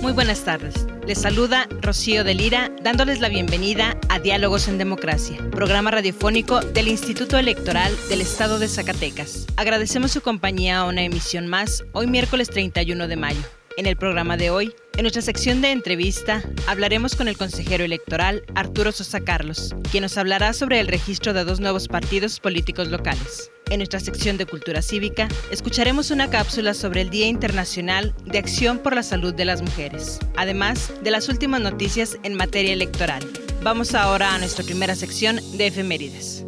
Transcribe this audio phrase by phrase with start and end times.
[0.00, 0.86] Muy buenas tardes.
[1.06, 6.88] Les saluda Rocío de Lira, dándoles la bienvenida a Diálogos en Democracia, programa radiofónico del
[6.88, 9.46] Instituto Electoral del Estado de Zacatecas.
[9.56, 13.42] Agradecemos su compañía a una emisión más, hoy miércoles 31 de mayo.
[13.76, 18.42] En el programa de hoy, en nuestra sección de entrevista, hablaremos con el consejero electoral
[18.54, 23.50] Arturo Sosa Carlos, quien nos hablará sobre el registro de dos nuevos partidos políticos locales.
[23.68, 28.78] En nuestra sección de Cultura Cívica, escucharemos una cápsula sobre el Día Internacional de Acción
[28.78, 33.28] por la Salud de las Mujeres, además de las últimas noticias en materia electoral.
[33.62, 36.46] Vamos ahora a nuestra primera sección de efemérides.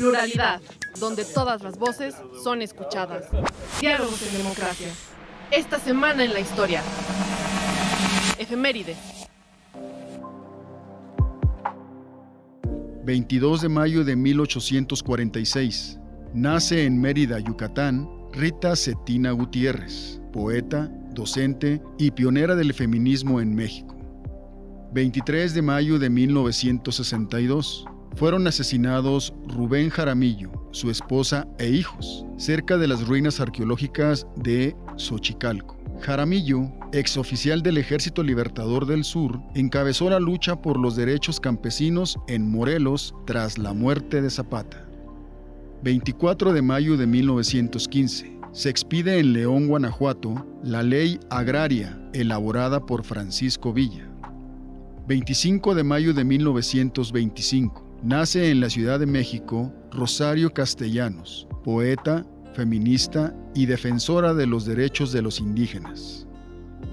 [0.00, 0.62] Pluralidad,
[0.98, 3.26] donde todas las voces son escuchadas.
[3.82, 4.88] Diálogos en democracia.
[5.50, 6.82] Esta semana en la historia.
[8.38, 8.96] Efemérides.
[13.04, 15.98] 22 de mayo de 1846.
[16.32, 23.94] Nace en Mérida, Yucatán, Rita Cetina Gutiérrez, poeta, docente y pionera del feminismo en México.
[24.94, 27.84] 23 de mayo de 1962
[28.16, 35.78] fueron asesinados Rubén Jaramillo, su esposa e hijos, cerca de las ruinas arqueológicas de Xochicalco.
[36.00, 42.50] Jaramillo, exoficial del Ejército Libertador del Sur, encabezó la lucha por los derechos campesinos en
[42.50, 44.86] Morelos tras la muerte de Zapata.
[45.82, 48.38] 24 de mayo de 1915.
[48.52, 54.08] Se expide en León, Guanajuato, la ley agraria elaborada por Francisco Villa.
[55.06, 62.24] 25 de mayo de 1925 Nace en la Ciudad de México Rosario Castellanos, poeta,
[62.54, 66.26] feminista y defensora de los derechos de los indígenas.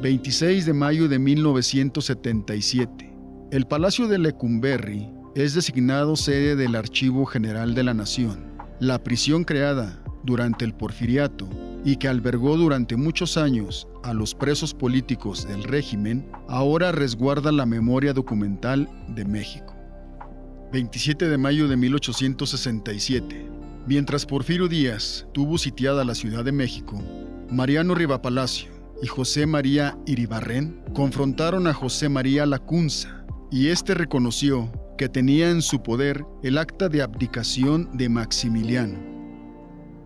[0.01, 3.15] 26 de mayo de 1977.
[3.51, 8.43] El Palacio de Lecumberri es designado sede del Archivo General de la Nación,
[8.81, 11.47] la prisión creada durante el porfiriato
[11.85, 17.65] y que albergó durante muchos años a los presos políticos del régimen, ahora resguarda la
[17.65, 19.76] memoria documental de México.
[20.71, 23.49] 27 de mayo de 1867.
[23.87, 27.01] Mientras Porfirio Díaz tuvo sitiada la Ciudad de México,
[27.49, 28.69] Mariano Rivapalacio
[29.01, 35.61] y José María Iribarren confrontaron a José María Lacunza, y éste reconoció que tenía en
[35.61, 38.99] su poder el acta de abdicación de Maximiliano.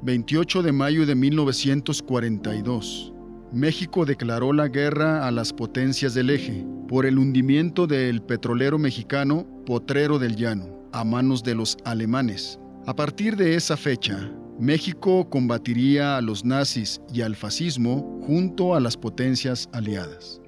[0.03, 3.13] 28 de mayo de 1942.
[3.51, 9.45] México declaró la guerra a las potencias del eje por el hundimiento del petrolero mexicano
[9.65, 12.57] Potrero del Llano a manos de los alemanes.
[12.87, 18.79] A partir de esa fecha, México combatiría a los nazis y al fascismo junto a
[18.79, 20.41] las potencias aliadas.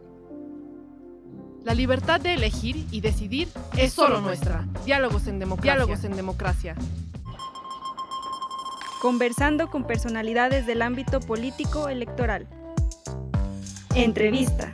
[1.65, 4.65] La libertad de elegir y decidir es solo nuestra.
[4.85, 5.73] Diálogos en democracia.
[5.73, 6.75] Diálogos en democracia.
[9.01, 12.47] Conversando con personalidades del ámbito político electoral.
[13.95, 14.73] Entrevista.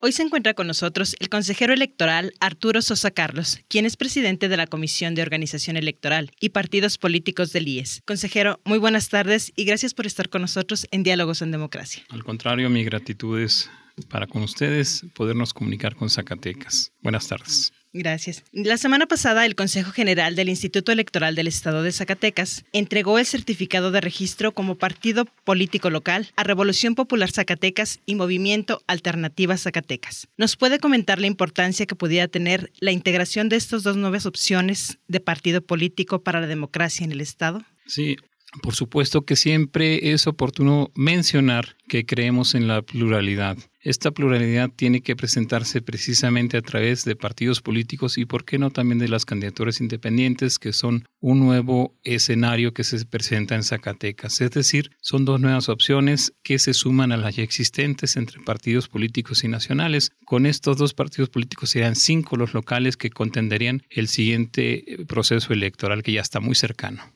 [0.00, 4.56] Hoy se encuentra con nosotros el consejero electoral Arturo Sosa Carlos, quien es presidente de
[4.56, 8.02] la Comisión de Organización Electoral y Partidos Políticos del IES.
[8.06, 12.04] Consejero, muy buenas tardes y gracias por estar con nosotros en Diálogos en Democracia.
[12.08, 13.68] Al contrario, mi gratitud es
[14.08, 16.92] para con ustedes podernos comunicar con Zacatecas.
[17.02, 17.72] Buenas tardes.
[17.96, 18.44] Gracias.
[18.52, 23.24] La semana pasada, el Consejo General del Instituto Electoral del Estado de Zacatecas entregó el
[23.24, 30.28] certificado de registro como partido político local a Revolución Popular Zacatecas y Movimiento Alternativa Zacatecas.
[30.36, 34.98] ¿Nos puede comentar la importancia que pudiera tener la integración de estas dos nuevas opciones
[35.08, 37.64] de partido político para la democracia en el Estado?
[37.86, 38.16] Sí,
[38.62, 43.58] Por supuesto que siempre es oportuno mencionar que creemos en la pluralidad.
[43.80, 48.70] Esta pluralidad tiene que presentarse precisamente a través de partidos políticos y, por qué no,
[48.70, 54.40] también de las candidaturas independientes, que son un nuevo escenario que se presenta en Zacatecas.
[54.40, 58.88] Es decir, son dos nuevas opciones que se suman a las ya existentes entre partidos
[58.88, 60.10] políticos y nacionales.
[60.24, 66.02] Con estos dos partidos políticos serían cinco los locales que contenderían el siguiente proceso electoral
[66.02, 67.15] que ya está muy cercano.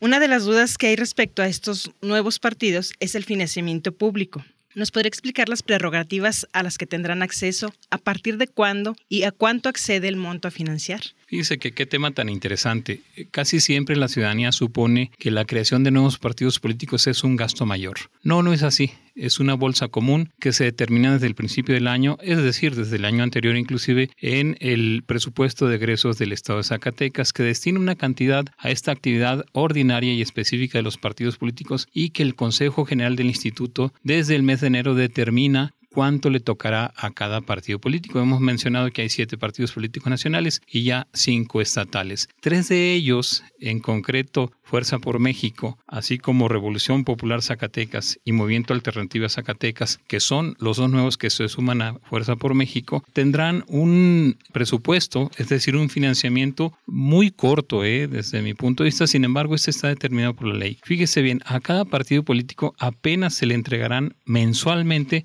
[0.00, 4.44] Una de las dudas que hay respecto a estos nuevos partidos es el financiamiento público.
[4.74, 9.22] ¿Nos podría explicar las prerrogativas a las que tendrán acceso, a partir de cuándo y
[9.22, 11.00] a cuánto accede el monto a financiar?
[11.26, 13.00] Fíjese que qué tema tan interesante.
[13.32, 17.66] Casi siempre la ciudadanía supone que la creación de nuevos partidos políticos es un gasto
[17.66, 17.96] mayor.
[18.22, 18.92] No, no es así.
[19.16, 22.96] Es una bolsa común que se determina desde el principio del año, es decir, desde
[22.96, 27.80] el año anterior inclusive, en el presupuesto de egresos del Estado de Zacatecas, que destina
[27.80, 32.36] una cantidad a esta actividad ordinaria y específica de los partidos políticos y que el
[32.36, 37.40] Consejo General del Instituto desde el mes de enero determina cuánto le tocará a cada
[37.40, 38.20] partido político.
[38.20, 42.28] Hemos mencionado que hay siete partidos políticos nacionales y ya cinco estatales.
[42.42, 48.74] Tres de ellos, en concreto Fuerza por México, así como Revolución Popular Zacatecas y Movimiento
[48.74, 53.64] Alternativa Zacatecas, que son los dos nuevos que se suman a Fuerza por México, tendrán
[53.68, 58.06] un presupuesto, es decir, un financiamiento muy corto ¿eh?
[58.06, 59.06] desde mi punto de vista.
[59.06, 60.78] Sin embargo, este está determinado por la ley.
[60.82, 65.24] Fíjese bien, a cada partido político apenas se le entregarán mensualmente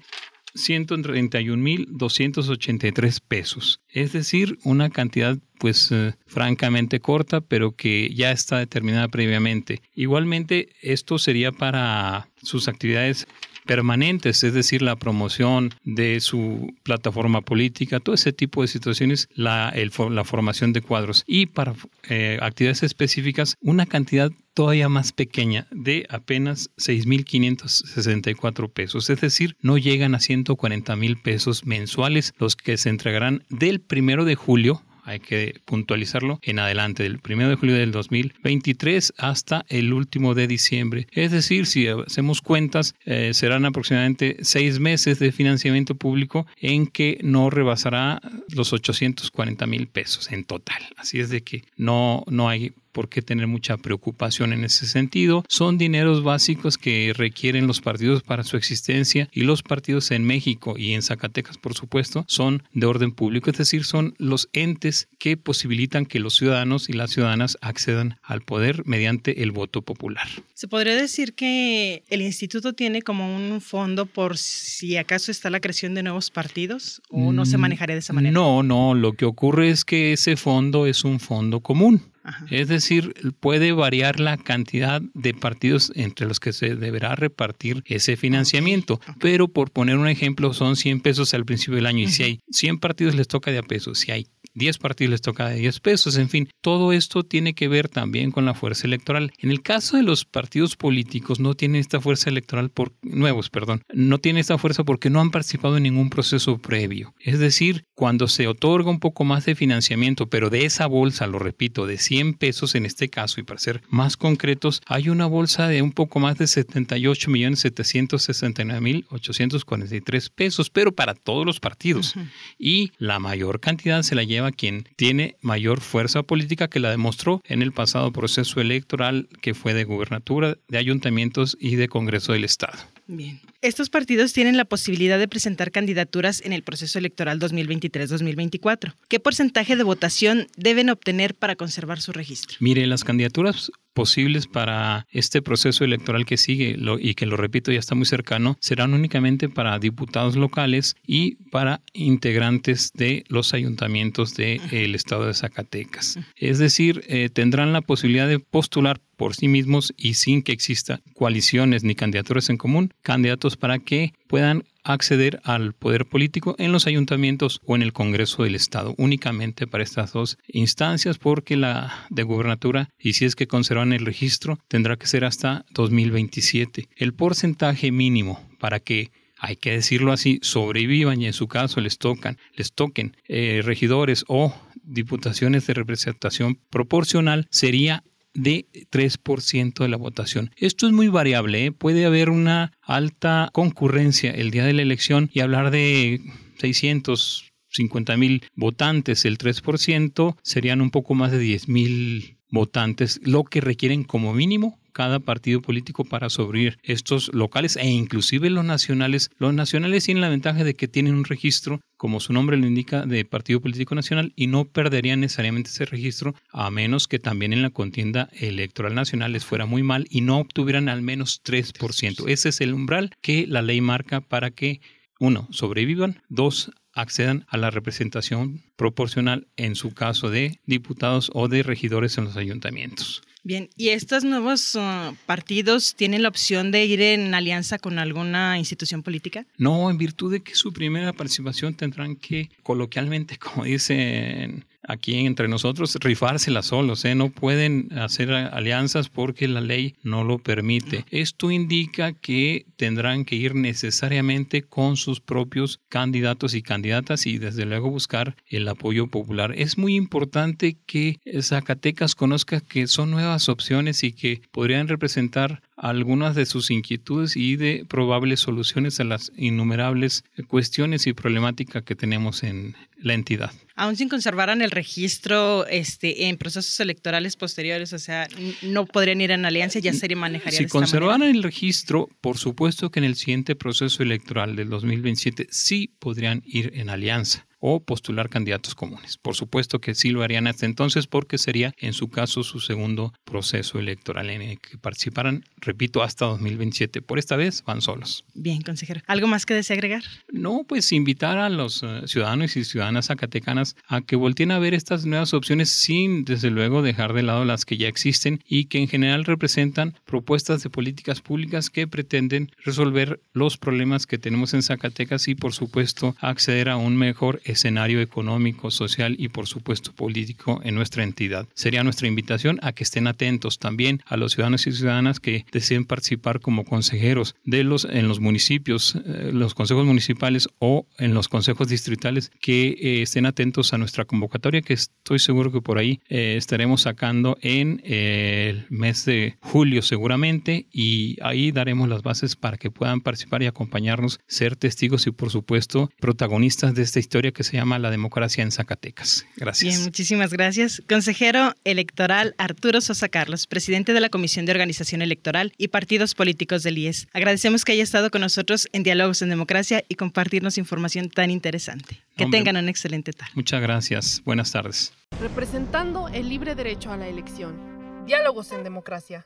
[0.56, 3.82] 131.283 pesos.
[3.90, 9.84] Es decir, una cantidad pues eh, francamente corta, pero que ya está determinada previamente.
[9.94, 13.28] Igualmente, esto sería para sus actividades
[13.66, 19.74] permanentes, es decir, la promoción de su plataforma política, todo ese tipo de situaciones, la,
[20.10, 21.76] la formación de cuadros y para
[22.10, 29.78] eh, actividades específicas, una cantidad todavía más pequeña de apenas 6.564 pesos, es decir, no
[29.78, 35.20] llegan a 140 mil pesos mensuales los que se entregarán del primero de julio hay
[35.20, 41.08] que puntualizarlo, en adelante, del 1 de julio del 2023 hasta el último de diciembre.
[41.12, 47.20] Es decir, si hacemos cuentas, eh, serán aproximadamente seis meses de financiamiento público en que
[47.24, 50.82] no rebasará los 840 mil pesos en total.
[50.98, 55.44] Así es de que no, no hay por qué tener mucha preocupación en ese sentido.
[55.48, 60.76] Son dineros básicos que requieren los partidos para su existencia y los partidos en México
[60.78, 65.38] y en Zacatecas, por supuesto, son de orden público, es decir, son los entes que
[65.38, 70.28] posibilitan que los ciudadanos y las ciudadanas accedan al poder mediante el voto popular.
[70.54, 75.60] ¿Se podría decir que el instituto tiene como un fondo por si acaso está la
[75.60, 78.34] creación de nuevos partidos o no se mm, manejaría de esa manera?
[78.34, 82.11] No, no, lo que ocurre es que ese fondo es un fondo común.
[82.50, 88.16] Es decir, puede variar la cantidad de partidos entre los que se deberá repartir ese
[88.16, 89.00] financiamiento.
[89.20, 92.04] Pero por poner un ejemplo, son 100 pesos al principio del año.
[92.04, 94.00] Y si hay 100 partidos, les toca de a pesos.
[94.00, 97.68] Si hay 10 partidos les toca de 10 pesos, en fin, todo esto tiene que
[97.68, 99.32] ver también con la fuerza electoral.
[99.40, 103.84] En el caso de los partidos políticos no tienen esta fuerza electoral por nuevos, perdón,
[103.94, 107.14] no tienen esta fuerza porque no han participado en ningún proceso previo.
[107.20, 111.40] Es decir, cuando se otorga un poco más de financiamiento, pero de esa bolsa, lo
[111.40, 115.68] repito, de 100 pesos en este caso y para ser más concretos, hay una bolsa
[115.68, 121.60] de un poco más de 78 millones 769 mil 843 pesos, pero para todos los
[121.60, 122.16] partidos.
[122.58, 126.90] Y la mayor cantidad se la lleva a quien tiene mayor fuerza política que la
[126.90, 132.34] demostró en el pasado proceso electoral que fue de gubernatura, de ayuntamientos y de Congreso
[132.34, 132.78] del Estado.
[133.08, 133.42] Bien.
[133.62, 138.94] Estos partidos tienen la posibilidad de presentar candidaturas en el proceso electoral 2023-2024.
[139.08, 142.58] ¿Qué porcentaje de votación deben obtener para conservar su registro?
[142.60, 147.80] Mire, las candidaturas posibles para este proceso electoral que sigue y que lo repito ya
[147.80, 154.96] está muy cercano serán únicamente para diputados locales y para integrantes de los ayuntamientos del
[154.96, 156.20] estado de Zacatecas.
[156.36, 161.00] Es decir, eh, tendrán la posibilidad de postular por sí mismos y sin que exista
[161.14, 166.88] coaliciones ni candidaturas en común, candidatos para que puedan acceder al poder político en los
[166.88, 172.24] ayuntamientos o en el Congreso del Estado, únicamente para estas dos instancias, porque la de
[172.24, 176.90] gubernatura, y si es que conservan el registro, tendrá que ser hasta 2027.
[176.96, 182.00] El porcentaje mínimo para que hay que decirlo así, sobrevivan y en su caso les
[182.00, 184.52] tocan, les toquen eh, regidores o
[184.84, 190.52] diputaciones de representación proporcional sería de 3% de la votación.
[190.56, 191.72] Esto es muy variable, ¿eh?
[191.72, 196.22] puede haber una alta concurrencia el día de la elección y hablar de
[196.60, 203.62] 650 mil votantes, el 3% serían un poco más de 10 mil votantes, lo que
[203.62, 209.30] requieren como mínimo cada partido político para sobrevivir estos locales e inclusive los nacionales.
[209.38, 213.06] Los nacionales tienen la ventaja de que tienen un registro, como su nombre lo indica,
[213.06, 217.62] de partido político nacional y no perderían necesariamente ese registro a menos que también en
[217.62, 222.30] la contienda electoral nacional les fuera muy mal y no obtuvieran al menos 3%.
[222.30, 224.82] Ese es el umbral que la ley marca para que
[225.20, 231.64] uno, sobrevivan, dos, accedan a la representación proporcional en su caso de diputados o de
[231.64, 233.22] regidores en los ayuntamientos.
[233.44, 238.60] Bien, ¿y estos nuevos uh, partidos tienen la opción de ir en alianza con alguna
[238.60, 239.48] institución política?
[239.58, 245.48] No, en virtud de que su primera participación tendrán que, coloquialmente, como dicen aquí entre
[245.48, 247.16] nosotros rifársela solos, ¿eh?
[247.16, 251.06] no pueden hacer alianzas porque la ley no lo permite.
[251.10, 257.66] Esto indica que tendrán que ir necesariamente con sus propios candidatos y candidatas y desde
[257.66, 259.54] luego buscar el apoyo popular.
[259.56, 266.36] Es muy importante que Zacatecas conozca que son nuevas opciones y que podrían representar algunas
[266.36, 272.44] de sus inquietudes y de probables soluciones a las innumerables cuestiones y problemáticas que tenemos
[272.44, 273.52] en la entidad.
[273.76, 278.28] Aún sin conservaran el registro este, en procesos electorales posteriores, o sea,
[278.62, 283.00] no podrían ir en alianza, ya sería manejaría Si conservaran el registro, por supuesto que
[283.00, 288.76] en el siguiente proceso electoral del 2027 sí podrían ir en alianza o postular candidatos
[288.76, 289.18] comunes.
[289.18, 293.14] Por supuesto que sí lo harían hasta entonces porque sería en su caso su segundo
[293.24, 297.02] proceso electoral en el que participaran, repito, hasta 2027.
[297.02, 298.26] Por esta vez van solos.
[298.34, 299.02] Bien, consejero.
[299.08, 300.04] ¿Algo más que desea agregar?
[300.32, 304.74] No, pues invitar a los eh, ciudadanos y ciudadanas zacatecanas a que volteen a ver
[304.74, 308.80] estas nuevas opciones sin, desde luego, dejar de lado las que ya existen y que
[308.80, 314.64] en general representan propuestas de políticas públicas que pretenden resolver los problemas que tenemos en
[314.64, 320.62] Zacatecas y, por supuesto, acceder a un mejor escenario económico, social y por supuesto político
[320.64, 321.48] en nuestra entidad.
[321.54, 325.86] Sería nuestra invitación a que estén atentos también a los ciudadanos y ciudadanas que deseen
[325.86, 331.28] participar como consejeros de los en los municipios, eh, los consejos municipales o en los
[331.28, 336.02] consejos distritales que eh, estén atentos a nuestra convocatoria que estoy seguro que por ahí
[336.10, 342.58] eh, estaremos sacando en el mes de julio seguramente y ahí daremos las bases para
[342.58, 347.41] que puedan participar y acompañarnos, ser testigos y por supuesto protagonistas de esta historia que
[347.44, 349.26] se llama La Democracia en Zacatecas.
[349.36, 349.74] Gracias.
[349.74, 350.82] Bien, muchísimas gracias.
[350.88, 356.64] Consejero electoral Arturo Sosa Carlos, presidente de la Comisión de Organización Electoral y Partidos Políticos
[356.64, 357.08] del IES.
[357.14, 362.02] Agradecemos que haya estado con nosotros en Diálogos en Democracia y compartirnos información tan interesante.
[362.16, 363.32] Que tengan un excelente tarde.
[363.36, 364.22] Muchas gracias.
[364.26, 364.94] Buenas tardes.
[365.20, 368.06] Representando el libre derecho a la elección.
[368.06, 369.26] Diálogos en Democracia.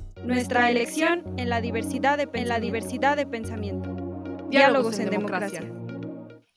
[0.23, 3.95] Nuestra elección en la diversidad de, en la diversidad de pensamiento.
[4.49, 5.63] Diálogos, en, democracia.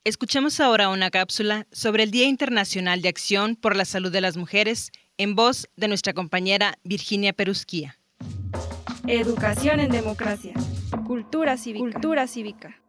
[0.05, 4.37] Escuchamos ahora una cápsula sobre el Día Internacional de Acción por la Salud de las
[4.37, 7.99] Mujeres en voz de nuestra compañera Virginia Perusquía.
[9.07, 10.53] Educación en democracia.
[11.07, 11.91] Cultura cívica.
[11.91, 12.84] Cultura cívica.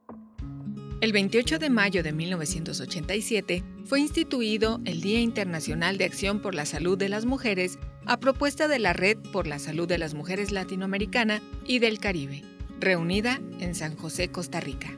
[1.02, 6.66] El 28 de mayo de 1987 fue instituido el Día Internacional de Acción por la
[6.66, 10.54] Salud de las Mujeres a propuesta de la Red por la Salud de las Mujeres
[10.54, 12.44] Latinoamericana y del Caribe,
[12.80, 14.98] reunida en San José, Costa Rica.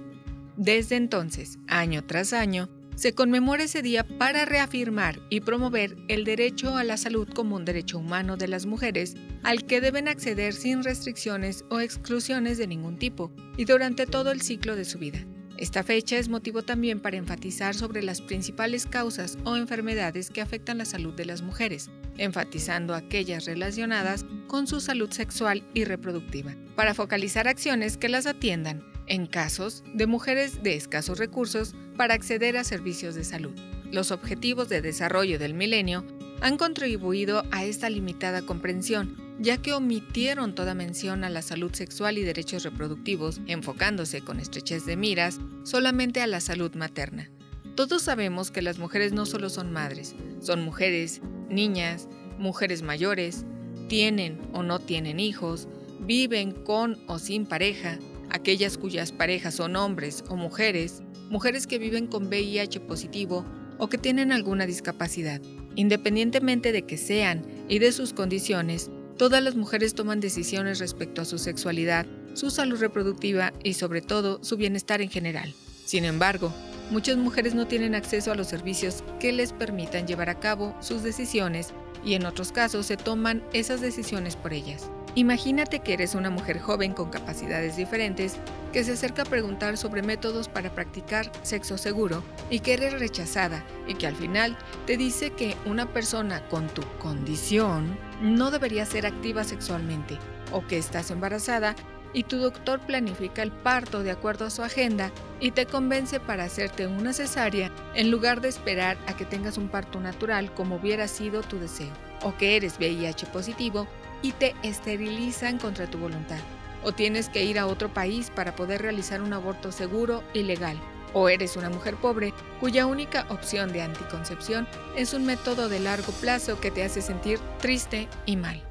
[0.56, 6.78] Desde entonces, año tras año, se conmemora ese día para reafirmar y promover el derecho
[6.78, 10.84] a la salud como un derecho humano de las mujeres al que deben acceder sin
[10.84, 15.26] restricciones o exclusiones de ningún tipo y durante todo el ciclo de su vida.
[15.58, 20.78] Esta fecha es motivo también para enfatizar sobre las principales causas o enfermedades que afectan
[20.78, 26.94] la salud de las mujeres, enfatizando aquellas relacionadas con su salud sexual y reproductiva, para
[26.94, 32.64] focalizar acciones que las atiendan en casos de mujeres de escasos recursos para acceder a
[32.64, 33.56] servicios de salud.
[33.92, 36.06] Los objetivos de desarrollo del milenio
[36.42, 42.18] han contribuido a esta limitada comprensión, ya que omitieron toda mención a la salud sexual
[42.18, 47.30] y derechos reproductivos, enfocándose con estrechez de miras solamente a la salud materna.
[47.76, 52.08] Todos sabemos que las mujeres no solo son madres, son mujeres, niñas,
[52.40, 53.46] mujeres mayores,
[53.88, 55.68] tienen o no tienen hijos,
[56.00, 62.08] viven con o sin pareja, aquellas cuyas parejas son hombres o mujeres, mujeres que viven
[62.08, 63.46] con VIH positivo
[63.78, 65.42] o que tienen alguna discapacidad.
[65.76, 71.26] Independientemente de que sean y de sus condiciones, todas las mujeres toman decisiones respecto a
[71.26, 75.54] su sexualidad, su salud reproductiva y sobre todo su bienestar en general.
[75.86, 76.54] Sin embargo,
[76.92, 81.04] muchas mujeres no tienen acceso a los servicios que les permitan llevar a cabo sus
[81.04, 81.74] decisiones
[82.06, 84.90] y en otros casos se toman esas decisiones por ellas.
[85.16, 88.38] Imagínate que eres una mujer joven con capacidades diferentes
[88.72, 93.66] que se acerca a preguntar sobre métodos para practicar sexo seguro y que eres rechazada
[93.88, 99.06] y que al final te dice que una persona con tu condición no debería ser
[99.08, 100.20] activa sexualmente
[100.52, 101.76] o que estás embarazada
[102.14, 106.46] y tu doctor planifica el parto de acuerdo a su agenda y te convence para
[106.46, 111.08] hacerte una cesárea en lugar de esperar a que tengas un parto natural como hubiera
[111.08, 111.92] sido tu deseo,
[112.24, 113.88] o que eres VIH positivo
[114.22, 116.40] y te esterilizan contra tu voluntad.
[116.84, 120.80] O tienes que ir a otro país para poder realizar un aborto seguro y legal.
[121.14, 126.12] O eres una mujer pobre cuya única opción de anticoncepción es un método de largo
[126.14, 128.64] plazo que te hace sentir triste y mal.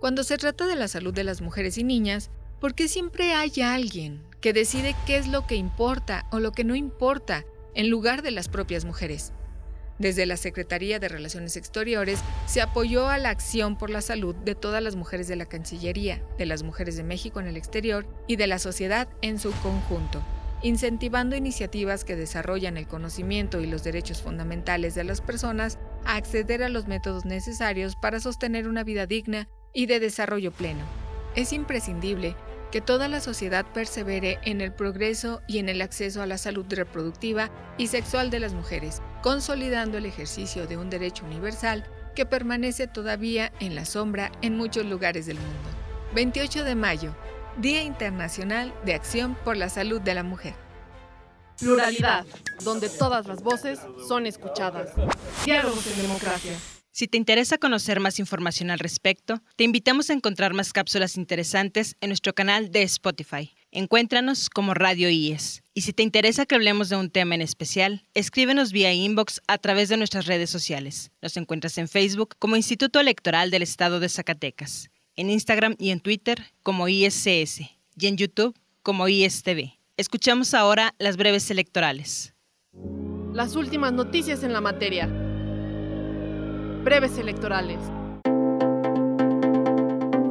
[0.00, 2.30] Cuando se trata de la salud de las mujeres y niñas,
[2.60, 6.64] ¿por qué siempre hay alguien que decide qué es lo que importa o lo que
[6.64, 7.44] no importa
[7.74, 9.32] en lugar de las propias mujeres?
[10.02, 14.56] Desde la Secretaría de Relaciones Exteriores se apoyó a la acción por la salud de
[14.56, 18.34] todas las mujeres de la Cancillería, de las mujeres de México en el exterior y
[18.34, 20.20] de la sociedad en su conjunto,
[20.60, 26.64] incentivando iniciativas que desarrollan el conocimiento y los derechos fundamentales de las personas a acceder
[26.64, 30.82] a los métodos necesarios para sostener una vida digna y de desarrollo pleno.
[31.36, 32.34] Es imprescindible
[32.72, 36.64] que toda la sociedad persevere en el progreso y en el acceso a la salud
[36.70, 41.84] reproductiva y sexual de las mujeres, consolidando el ejercicio de un derecho universal
[42.16, 45.68] que permanece todavía en la sombra en muchos lugares del mundo.
[46.14, 47.14] 28 de mayo,
[47.58, 50.54] Día Internacional de Acción por la Salud de la Mujer.
[51.58, 52.24] Pluralidad,
[52.64, 54.92] donde todas las voces son escuchadas.
[55.44, 56.52] Diálogos en democracia.
[56.94, 61.96] Si te interesa conocer más información al respecto, te invitamos a encontrar más cápsulas interesantes
[62.02, 63.54] en nuestro canal de Spotify.
[63.70, 65.62] Encuéntranos como Radio IES.
[65.72, 69.56] Y si te interesa que hablemos de un tema en especial, escríbenos vía inbox a
[69.56, 71.12] través de nuestras redes sociales.
[71.22, 76.00] Nos encuentras en Facebook como Instituto Electoral del Estado de Zacatecas, en Instagram y en
[76.00, 77.60] Twitter como ISCS
[77.96, 79.78] y en YouTube como ISTV.
[79.96, 82.34] Escuchamos ahora las breves electorales.
[83.32, 85.08] Las últimas noticias en la materia
[86.82, 87.78] breves electorales.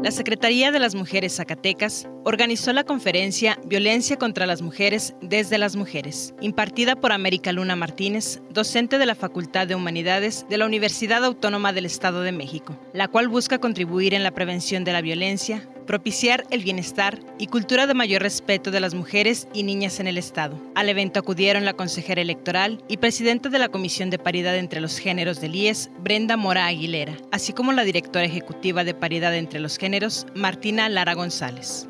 [0.04, 5.76] La Secretaría de las Mujeres Zacatecas organizó la conferencia Violencia contra las Mujeres desde las
[5.76, 11.24] Mujeres, impartida por América Luna Martínez, docente de la Facultad de Humanidades de la Universidad
[11.24, 15.70] Autónoma del Estado de México, la cual busca contribuir en la prevención de la violencia,
[15.92, 20.18] propiciar el bienestar y cultura de mayor respeto de las mujeres y niñas en el
[20.18, 20.58] Estado.
[20.74, 24.98] Al evento acudieron la consejera electoral y presidenta de la Comisión de Paridad entre los
[24.98, 29.78] Géneros del IES, Brenda Mora Aguilera, así como la directora ejecutiva de Paridad entre los
[29.78, 31.90] Géneros, Martina Lara González.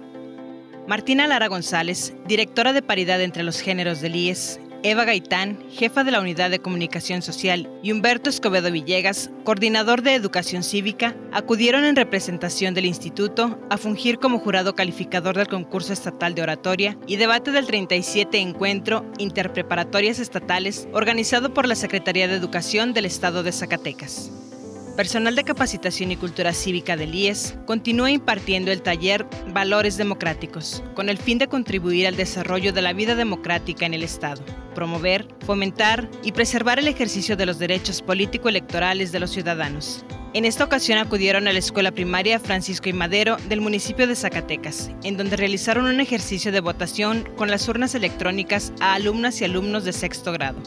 [0.88, 6.10] Martina Lara González, directora de Paridad entre los Géneros del IES, Eva Gaitán, jefa de
[6.10, 11.96] la Unidad de Comunicación Social, y Humberto Escobedo Villegas, coordinador de Educación Cívica, acudieron en
[11.96, 17.52] representación del instituto a fungir como jurado calificador del concurso estatal de oratoria y debate
[17.52, 24.51] del 37 encuentro Interpreparatorias Estatales organizado por la Secretaría de Educación del Estado de Zacatecas.
[24.96, 31.08] Personal de Capacitación y Cultura Cívica del IES continúa impartiendo el taller Valores Democráticos, con
[31.08, 34.44] el fin de contribuir al desarrollo de la vida democrática en el Estado,
[34.76, 40.06] promover, fomentar y preservar el ejercicio de los derechos político-electorales de los ciudadanos.
[40.34, 44.92] En esta ocasión acudieron a la escuela primaria Francisco y Madero del municipio de Zacatecas,
[45.04, 49.86] en donde realizaron un ejercicio de votación con las urnas electrónicas a alumnas y alumnos
[49.86, 50.62] de sexto grado.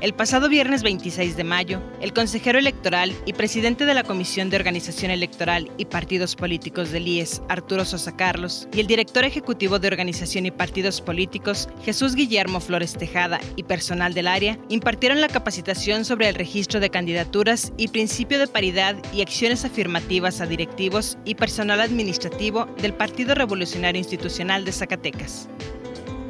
[0.00, 4.56] El pasado viernes 26 de mayo, el consejero electoral y presidente de la Comisión de
[4.56, 9.88] Organización Electoral y Partidos Políticos del IES, Arturo Sosa Carlos, y el director ejecutivo de
[9.88, 16.04] Organización y Partidos Políticos, Jesús Guillermo Flores Tejada, y personal del área, impartieron la capacitación
[16.04, 21.34] sobre el registro de candidaturas y principio de paridad y acciones afirmativas a directivos y
[21.34, 25.48] personal administrativo del Partido Revolucionario Institucional de Zacatecas.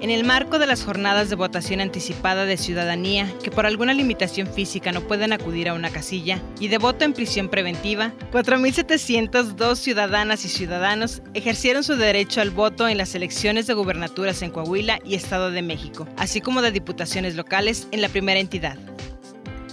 [0.01, 4.47] En el marco de las jornadas de votación anticipada de ciudadanía que por alguna limitación
[4.47, 10.45] física no pueden acudir a una casilla y de voto en prisión preventiva, 4.702 ciudadanas
[10.45, 15.17] y ciudadanos ejercieron su derecho al voto en las elecciones de gubernaturas en Coahuila y
[15.17, 18.79] Estado de México, así como de diputaciones locales en la primera entidad.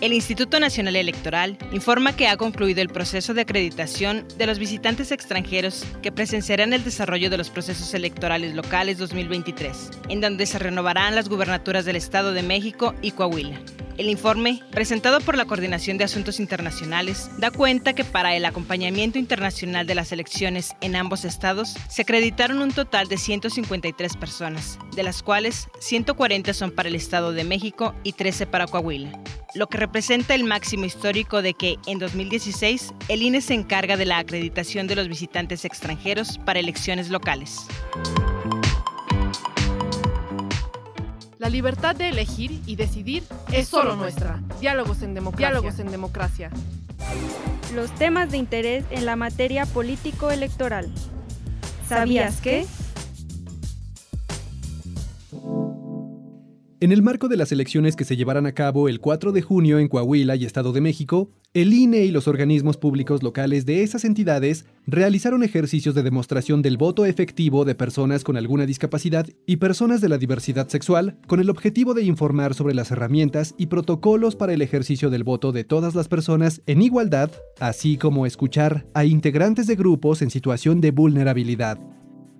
[0.05, 5.11] El Instituto Nacional Electoral informa que ha concluido el proceso de acreditación de los visitantes
[5.11, 11.15] extranjeros que presenciarán el desarrollo de los procesos electorales locales 2023, en donde se renovarán
[11.15, 13.59] las gubernaturas del Estado de México y Coahuila.
[13.97, 19.17] El informe, presentado por la Coordinación de Asuntos Internacionales, da cuenta que para el acompañamiento
[19.17, 25.03] internacional de las elecciones en ambos estados se acreditaron un total de 153 personas, de
[25.03, 29.17] las cuales 140 son para el Estado de México y 13 para Coahuila,
[29.53, 34.05] lo que representa el máximo histórico de que en 2016 el INE se encarga de
[34.05, 37.67] la acreditación de los visitantes extranjeros para elecciones locales.
[41.37, 44.41] La libertad de elegir y decidir es solo nuestra.
[44.61, 45.49] Diálogos en democracia.
[45.49, 46.49] Diálogos en democracia.
[47.73, 50.89] Los temas de interés en la materia político-electoral.
[51.89, 52.65] ¿Sabías que?
[56.85, 59.79] En el marco de las elecciones que se llevarán a cabo el 4 de junio
[59.79, 64.05] en Coahuila y Estado de México, el INE y los organismos públicos locales de esas
[64.05, 69.99] entidades realizaron ejercicios de demostración del voto efectivo de personas con alguna discapacidad y personas
[69.99, 74.53] de la diversidad sexual con el objetivo de informar sobre las herramientas y protocolos para
[74.53, 79.65] el ejercicio del voto de todas las personas en igualdad, así como escuchar a integrantes
[79.65, 81.79] de grupos en situación de vulnerabilidad.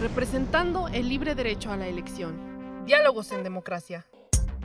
[0.00, 2.34] Representando el libre derecho a la elección.
[2.86, 4.06] Diálogos en democracia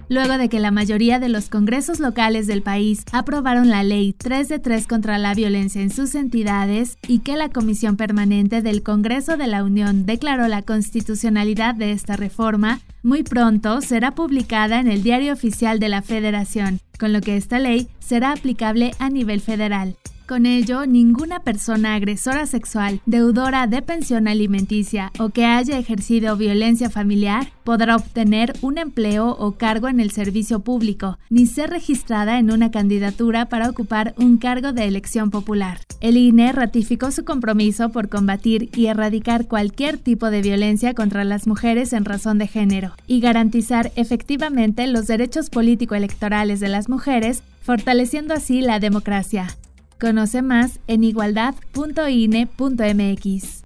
[0.09, 4.49] luego de que la mayoría de los congresos locales del país aprobaron la ley 3
[4.49, 9.37] de 3 contra la violencia en sus entidades y que la Comisión Permanente del Congreso
[9.37, 15.03] de la Unión declaró la constitucionalidad de esta reforma, muy pronto será publicada en el
[15.03, 19.95] Diario Oficial de la Federación, con lo que esta ley será aplicable a nivel federal.
[20.27, 26.89] Con ello, ninguna persona agresora sexual, deudora de pensión alimenticia o que haya ejercido violencia
[26.89, 32.49] familiar podrá obtener un empleo o cargo en el servicio público, ni ser registrada en
[32.49, 35.81] una candidatura para ocupar un cargo de elección popular.
[36.01, 41.45] El INE ratificó su compromiso por combatir y erradicar cualquier tipo de violencia contra las
[41.45, 48.33] mujeres en razón de género y garantizar efectivamente los derechos político-electorales de las mujeres, fortaleciendo
[48.33, 49.55] así la democracia.
[49.99, 53.61] Conoce más en igualdad.ine.mx.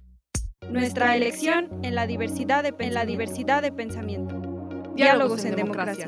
[0.70, 4.40] Nuestra elección en la diversidad de, en la diversidad de pensamiento.
[4.94, 6.06] Diálogos en democracia.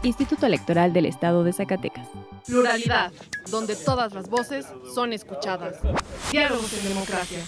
[0.05, 2.09] Instituto Electoral del Estado de Zacatecas.
[2.44, 3.12] Pluralidad,
[3.50, 5.76] donde todas las voces son escuchadas.
[6.33, 7.38] Diálogos en democracia.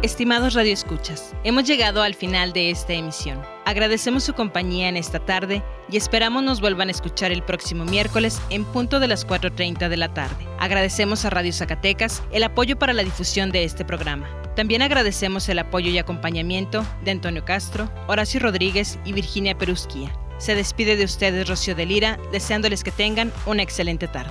[0.00, 3.42] Estimados radioescuchas, hemos llegado al final de esta emisión.
[3.64, 8.40] Agradecemos su compañía en esta tarde y esperamos nos vuelvan a escuchar el próximo miércoles
[8.50, 10.46] en punto de las 4.30 de la tarde.
[10.60, 14.28] Agradecemos a Radio Zacatecas el apoyo para la difusión de este programa.
[14.54, 20.12] También agradecemos el apoyo y acompañamiento de Antonio Castro, Horacio Rodríguez y Virginia Perusquía.
[20.38, 24.30] Se despide de ustedes Rocío de Lira, deseándoles que tengan una excelente tarde.